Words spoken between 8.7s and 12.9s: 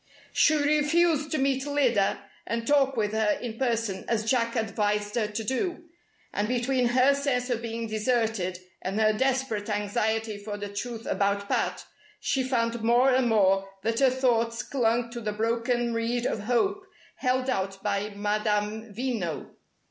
and her desperate anxiety for the truth about Pat, she found